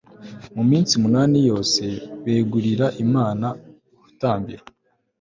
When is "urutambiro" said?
3.95-4.63